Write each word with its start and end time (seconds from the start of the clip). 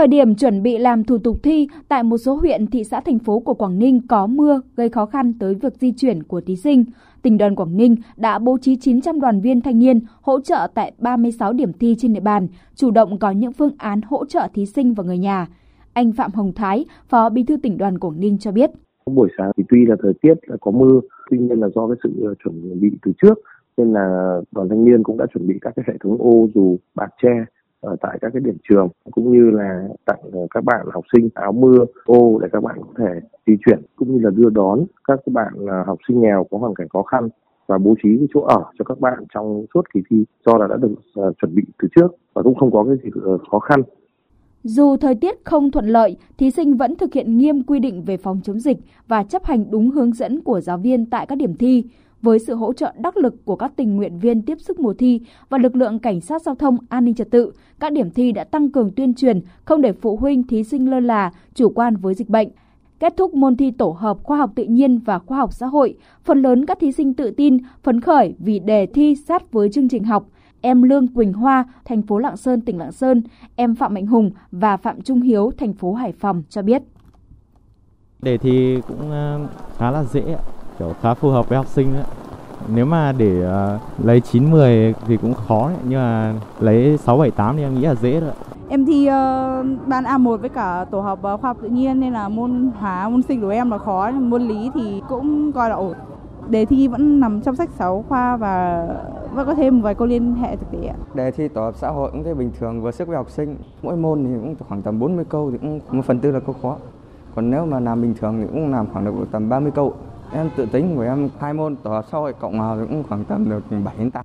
Thời 0.00 0.08
điểm 0.08 0.34
chuẩn 0.34 0.62
bị 0.62 0.78
làm 0.78 1.04
thủ 1.04 1.18
tục 1.18 1.36
thi 1.42 1.68
tại 1.88 2.02
một 2.02 2.18
số 2.18 2.34
huyện, 2.34 2.66
thị 2.66 2.84
xã, 2.84 3.00
thành 3.00 3.18
phố 3.18 3.40
của 3.40 3.54
Quảng 3.54 3.78
Ninh 3.78 4.00
có 4.08 4.26
mưa 4.26 4.60
gây 4.76 4.88
khó 4.88 5.06
khăn 5.06 5.32
tới 5.40 5.54
việc 5.54 5.74
di 5.74 5.92
chuyển 5.92 6.22
của 6.22 6.40
thí 6.40 6.56
sinh. 6.56 6.84
Tỉnh 7.22 7.38
đoàn 7.38 7.54
Quảng 7.54 7.76
Ninh 7.76 7.96
đã 8.16 8.38
bố 8.38 8.58
trí 8.58 8.76
900 8.76 9.20
đoàn 9.20 9.40
viên 9.40 9.60
thanh 9.60 9.78
niên 9.78 10.00
hỗ 10.22 10.40
trợ 10.40 10.68
tại 10.74 10.92
36 10.98 11.52
điểm 11.52 11.72
thi 11.72 11.94
trên 11.98 12.12
địa 12.12 12.20
bàn, 12.20 12.48
chủ 12.74 12.90
động 12.90 13.18
có 13.18 13.30
những 13.30 13.52
phương 13.52 13.74
án 13.78 14.00
hỗ 14.02 14.24
trợ 14.24 14.48
thí 14.54 14.66
sinh 14.66 14.94
và 14.94 15.04
người 15.04 15.18
nhà. 15.18 15.46
Anh 15.92 16.12
Phạm 16.12 16.30
Hồng 16.34 16.52
Thái, 16.56 16.84
Phó 17.08 17.28
Bí 17.28 17.44
thư 17.44 17.56
tỉnh 17.56 17.78
đoàn 17.78 17.98
Quảng 17.98 18.20
Ninh 18.20 18.38
cho 18.38 18.52
biết. 18.52 18.70
Buổi 19.06 19.28
sáng 19.38 19.50
thì 19.56 19.64
tuy 19.68 19.86
là 19.86 19.96
thời 20.02 20.12
tiết 20.22 20.34
là 20.42 20.56
có 20.60 20.70
mưa, 20.70 21.00
tuy 21.30 21.38
nhiên 21.38 21.60
là 21.60 21.68
do 21.74 21.88
cái 21.88 21.96
sự 22.02 22.10
ờ, 22.24 22.34
chuẩn 22.44 22.80
bị 22.80 22.90
từ 23.02 23.12
trước 23.22 23.34
nên 23.76 23.92
là 23.92 24.36
đoàn 24.52 24.68
thanh 24.68 24.84
niên 24.84 25.02
cũng 25.02 25.16
đã 25.16 25.26
chuẩn 25.34 25.46
bị 25.46 25.54
các 25.60 25.72
cái 25.76 25.84
hệ 25.88 25.94
thống 26.00 26.16
ô 26.18 26.48
dù 26.54 26.76
bạt 26.94 27.10
tre 27.22 27.44
ở 27.80 27.96
tại 28.00 28.18
các 28.20 28.30
cái 28.32 28.40
điểm 28.44 28.56
trường 28.68 28.88
cũng 29.10 29.32
như 29.32 29.50
là 29.50 29.88
tặng 30.04 30.20
ờ, 30.32 30.46
các 30.50 30.64
bạn 30.64 30.86
học 30.92 31.04
sinh 31.12 31.28
áo 31.34 31.52
mưa 31.52 31.84
ô 32.04 32.38
để 32.42 32.48
các 32.52 32.62
bạn 32.62 32.76
có 32.80 32.92
thể 32.98 33.20
di 33.46 33.56
chuyển 33.66 33.82
cũng 33.96 34.12
như 34.12 34.20
là 34.22 34.30
đưa 34.30 34.50
đón 34.50 34.84
các 35.04 35.20
bạn 35.26 35.52
ờ, 35.68 35.82
học 35.86 35.98
sinh 36.08 36.20
nghèo 36.20 36.46
có 36.50 36.58
hoàn 36.58 36.74
cảnh 36.74 36.88
khó 36.88 37.02
khăn 37.02 37.28
và 37.66 37.78
bố 37.78 37.94
trí 38.02 38.16
cái 38.18 38.26
chỗ 38.34 38.40
ở 38.40 38.64
cho 38.78 38.84
các 38.84 39.00
bạn 39.00 39.24
trong 39.34 39.64
suốt 39.74 39.82
kỳ 39.94 40.00
thi 40.10 40.24
do 40.46 40.58
là 40.58 40.66
đã 40.66 40.76
được 40.76 40.92
uh, 41.20 41.36
chuẩn 41.40 41.54
bị 41.54 41.62
từ 41.82 41.88
trước 41.96 42.08
và 42.34 42.42
cũng 42.42 42.54
không 42.54 42.70
có 42.70 42.84
cái 42.84 42.96
gì 43.04 43.10
khó 43.50 43.58
khăn. 43.58 43.82
Dù 44.62 44.96
thời 44.96 45.14
tiết 45.14 45.44
không 45.44 45.70
thuận 45.70 45.86
lợi, 45.86 46.16
thí 46.38 46.50
sinh 46.50 46.76
vẫn 46.76 46.96
thực 46.96 47.12
hiện 47.12 47.38
nghiêm 47.38 47.62
quy 47.62 47.78
định 47.78 48.02
về 48.04 48.16
phòng 48.16 48.40
chống 48.44 48.58
dịch 48.58 48.78
và 49.08 49.22
chấp 49.22 49.44
hành 49.44 49.70
đúng 49.70 49.90
hướng 49.90 50.12
dẫn 50.12 50.40
của 50.40 50.60
giáo 50.60 50.78
viên 50.78 51.10
tại 51.10 51.26
các 51.26 51.38
điểm 51.38 51.54
thi 51.56 51.84
với 52.22 52.38
sự 52.38 52.54
hỗ 52.54 52.72
trợ 52.72 52.92
đắc 52.98 53.16
lực 53.16 53.44
của 53.44 53.56
các 53.56 53.72
tình 53.76 53.96
nguyện 53.96 54.18
viên 54.18 54.42
tiếp 54.42 54.60
sức 54.60 54.80
mùa 54.80 54.94
thi 54.94 55.20
và 55.48 55.58
lực 55.58 55.76
lượng 55.76 55.98
cảnh 55.98 56.20
sát 56.20 56.42
giao 56.42 56.54
thông 56.54 56.78
an 56.88 57.04
ninh 57.04 57.14
trật 57.14 57.30
tự, 57.30 57.52
các 57.80 57.92
điểm 57.92 58.10
thi 58.10 58.32
đã 58.32 58.44
tăng 58.44 58.70
cường 58.70 58.90
tuyên 58.90 59.14
truyền 59.14 59.40
không 59.64 59.80
để 59.80 59.92
phụ 59.92 60.16
huynh 60.16 60.42
thí 60.42 60.64
sinh 60.64 60.90
lơ 60.90 61.00
là, 61.00 61.32
chủ 61.54 61.68
quan 61.68 61.96
với 61.96 62.14
dịch 62.14 62.28
bệnh. 62.28 62.48
Kết 62.98 63.16
thúc 63.16 63.34
môn 63.34 63.56
thi 63.56 63.70
tổ 63.70 63.96
hợp 63.98 64.18
khoa 64.22 64.38
học 64.38 64.52
tự 64.54 64.64
nhiên 64.64 64.98
và 64.98 65.18
khoa 65.18 65.38
học 65.38 65.52
xã 65.52 65.66
hội, 65.66 65.96
phần 66.24 66.42
lớn 66.42 66.66
các 66.66 66.78
thí 66.80 66.92
sinh 66.92 67.14
tự 67.14 67.30
tin, 67.30 67.58
phấn 67.82 68.00
khởi 68.00 68.34
vì 68.38 68.58
đề 68.58 68.86
thi 68.86 69.14
sát 69.14 69.52
với 69.52 69.70
chương 69.72 69.88
trình 69.88 70.04
học. 70.04 70.28
Em 70.60 70.82
Lương 70.82 71.08
Quỳnh 71.08 71.32
Hoa, 71.32 71.64
thành 71.84 72.02
phố 72.02 72.18
Lạng 72.18 72.36
Sơn, 72.36 72.60
tỉnh 72.60 72.78
Lạng 72.78 72.92
Sơn, 72.92 73.22
em 73.56 73.74
Phạm 73.74 73.94
Mạnh 73.94 74.06
Hùng 74.06 74.30
và 74.52 74.76
Phạm 74.76 75.00
Trung 75.00 75.20
Hiếu, 75.20 75.50
thành 75.58 75.72
phố 75.72 75.92
Hải 75.92 76.12
Phòng 76.12 76.42
cho 76.48 76.62
biết. 76.62 76.82
Đề 78.22 78.38
thi 78.38 78.78
cũng 78.88 79.10
ờ, 79.10 79.48
khá 79.76 79.90
là 79.90 80.04
dễ, 80.04 80.36
kiểu 80.80 80.94
khá 81.02 81.14
phù 81.14 81.30
hợp 81.30 81.48
với 81.48 81.56
học 81.56 81.66
sinh 81.66 81.94
ấy. 81.94 82.04
Nếu 82.74 82.86
mà 82.86 83.12
để 83.12 83.44
uh, 83.74 84.04
lấy 84.06 84.20
9 84.20 84.50
10 84.50 84.94
thì 85.06 85.16
cũng 85.16 85.34
khó 85.34 85.68
đấy, 85.68 85.78
nhưng 85.88 85.98
mà 85.98 86.34
lấy 86.60 86.98
6 86.98 87.18
7 87.18 87.30
8 87.30 87.56
thì 87.56 87.62
em 87.62 87.74
nghĩ 87.74 87.82
là 87.82 87.94
dễ 87.94 88.20
rồi. 88.20 88.32
Em 88.68 88.86
thi 88.86 89.08
uh, 89.08 89.88
ban 89.88 90.04
A1 90.04 90.36
với 90.36 90.48
cả 90.48 90.84
tổ 90.90 91.00
hợp 91.00 91.18
uh, 91.18 91.22
khoa 91.22 91.50
học 91.50 91.56
tự 91.62 91.68
nhiên 91.68 92.00
nên 92.00 92.12
là 92.12 92.28
môn 92.28 92.70
hóa, 92.78 93.08
môn 93.08 93.22
sinh 93.22 93.40
của 93.40 93.48
em 93.48 93.70
là 93.70 93.78
khó, 93.78 94.10
môn 94.10 94.42
lý 94.42 94.70
thì 94.74 95.02
cũng 95.08 95.52
coi 95.52 95.68
là 95.70 95.74
ổn. 95.74 95.94
Đề 96.48 96.64
thi 96.64 96.88
vẫn 96.88 97.20
nằm 97.20 97.40
trong 97.40 97.56
sách 97.56 97.70
6 97.78 98.04
khoa 98.08 98.36
và 98.36 98.86
vẫn 99.34 99.46
có 99.46 99.54
thêm 99.54 99.76
một 99.76 99.82
vài 99.84 99.94
câu 99.94 100.06
liên 100.06 100.34
hệ 100.34 100.56
thực 100.56 100.70
tế. 100.70 100.92
Đề 101.14 101.30
thi 101.30 101.48
tổ 101.48 101.62
hợp 101.62 101.74
xã 101.76 101.88
hội 101.88 102.10
cũng 102.10 102.24
thấy 102.24 102.34
bình 102.34 102.50
thường 102.60 102.82
vừa 102.82 102.90
sức 102.90 103.08
với 103.08 103.16
học 103.16 103.30
sinh. 103.30 103.56
Mỗi 103.82 103.96
môn 103.96 104.24
thì 104.24 104.30
cũng 104.34 104.54
khoảng 104.68 104.82
tầm 104.82 104.98
40 104.98 105.24
câu 105.28 105.50
thì 105.50 105.58
cũng 105.58 105.80
một 105.90 106.04
phần 106.04 106.20
tư 106.20 106.30
là 106.30 106.40
câu 106.40 106.54
khó. 106.62 106.76
Còn 107.34 107.50
nếu 107.50 107.66
mà 107.66 107.80
làm 107.80 108.02
bình 108.02 108.14
thường 108.20 108.40
thì 108.40 108.46
cũng 108.52 108.70
làm 108.70 108.86
khoảng 108.92 109.04
được 109.04 109.12
tầm 109.30 109.48
30 109.48 109.72
câu. 109.74 109.94
Em 110.32 110.50
tự 110.56 110.66
tính 110.66 110.96
của 110.96 111.02
em 111.02 111.28
hai 111.40 111.54
môn 111.54 111.76
tổ 111.76 111.90
hợp 111.90 112.04
xã 112.12 112.18
hội 112.18 112.32
cộng 112.32 112.58
hòa 112.58 112.76
cũng 112.90 113.02
khoảng 113.08 113.24
tầm 113.24 113.50
được 113.50 113.62
7 113.84 113.94
đến 113.98 114.10
8. 114.10 114.24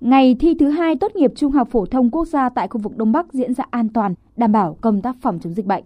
Ngày 0.00 0.36
thi 0.40 0.54
thứ 0.60 0.68
hai 0.68 0.96
tốt 0.96 1.12
nghiệp 1.16 1.32
trung 1.36 1.52
học 1.52 1.68
phổ 1.70 1.86
thông 1.86 2.10
quốc 2.10 2.24
gia 2.24 2.48
tại 2.48 2.68
khu 2.68 2.80
vực 2.80 2.96
Đông 2.96 3.12
Bắc 3.12 3.32
diễn 3.32 3.54
ra 3.54 3.64
an 3.70 3.88
toàn, 3.88 4.14
đảm 4.36 4.52
bảo 4.52 4.76
công 4.80 5.02
tác 5.02 5.16
phòng 5.22 5.38
chống 5.42 5.54
dịch 5.54 5.66
bệnh. 5.66 5.84